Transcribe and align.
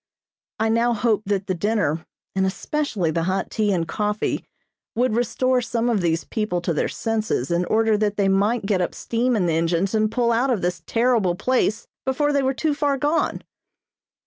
I 0.59 0.69
now 0.69 0.93
hoped 0.93 1.27
that 1.27 1.45
the 1.45 1.53
dinner, 1.53 2.07
and 2.35 2.43
especially 2.47 3.11
the 3.11 3.21
hot 3.29 3.51
tea 3.51 3.71
and 3.71 3.87
coffee 3.87 4.43
would 4.95 5.13
restore 5.15 5.61
some 5.61 5.91
of 5.91 6.01
these 6.01 6.23
people 6.23 6.59
to 6.61 6.73
their 6.73 6.89
senses 6.89 7.51
in 7.51 7.65
order 7.65 7.99
that 7.99 8.17
they 8.17 8.27
might 8.27 8.65
get 8.65 8.81
up 8.81 8.95
steam 8.95 9.35
in 9.35 9.45
the 9.45 9.53
engines 9.53 9.93
and 9.93 10.11
pull 10.11 10.31
out 10.31 10.49
of 10.49 10.63
this 10.63 10.81
terrible 10.87 11.35
place 11.35 11.85
before 12.03 12.33
they 12.33 12.41
were 12.41 12.55
too 12.55 12.73
far 12.73 12.97
gone. 12.97 13.43